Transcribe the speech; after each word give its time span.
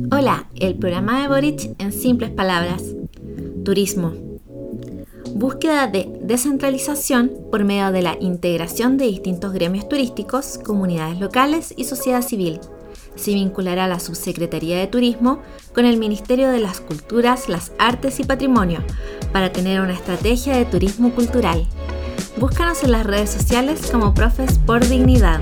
Hola, 0.00 0.46
el 0.54 0.76
programa 0.76 1.20
de 1.20 1.26
Boric 1.26 1.74
en 1.80 1.92
simples 1.92 2.30
palabras. 2.30 2.84
Turismo. 3.64 4.12
Búsqueda 5.34 5.88
de 5.88 6.08
descentralización 6.22 7.32
por 7.50 7.64
medio 7.64 7.90
de 7.90 8.02
la 8.02 8.16
integración 8.20 8.96
de 8.96 9.06
distintos 9.06 9.52
gremios 9.52 9.88
turísticos, 9.88 10.58
comunidades 10.64 11.18
locales 11.18 11.74
y 11.76 11.82
sociedad 11.82 12.22
civil. 12.22 12.60
Se 13.16 13.34
vinculará 13.34 13.88
la 13.88 13.98
Subsecretaría 13.98 14.78
de 14.78 14.86
Turismo 14.86 15.42
con 15.74 15.84
el 15.84 15.96
Ministerio 15.96 16.48
de 16.48 16.60
las 16.60 16.80
Culturas, 16.80 17.48
las 17.48 17.72
Artes 17.80 18.20
y 18.20 18.24
Patrimonio 18.24 18.84
para 19.32 19.52
tener 19.52 19.80
una 19.80 19.94
estrategia 19.94 20.56
de 20.56 20.64
turismo 20.64 21.12
cultural. 21.12 21.66
Búscanos 22.38 22.84
en 22.84 22.92
las 22.92 23.04
redes 23.04 23.30
sociales 23.30 23.90
como 23.90 24.14
Profes 24.14 24.58
por 24.58 24.86
Dignidad. 24.86 25.40